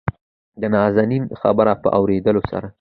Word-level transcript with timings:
دنازنين 0.61 1.23
خبرو 1.41 1.73
په 1.81 1.87
اورېدلو 1.97 2.41
سره 2.51 2.67